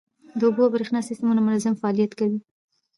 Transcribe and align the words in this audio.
د 0.39 0.41
اوبو 0.47 0.61
او 0.65 0.71
بریښنا 0.73 0.99
سیستمونه 1.09 1.41
منظم 1.41 1.73
فعالیت 1.81 2.11
کوي. 2.19 2.39